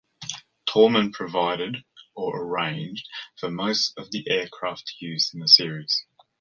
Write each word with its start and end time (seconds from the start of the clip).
Tallman 0.65 1.11
provided 1.11 1.83
or 2.15 2.43
arranged 2.43 3.07
for 3.39 3.51
most 3.51 3.93
of 3.99 4.09
the 4.09 4.23
aircraft 4.27 4.95
used 4.99 5.31
in 5.35 5.39
the 5.41 5.47
series. 5.47 6.07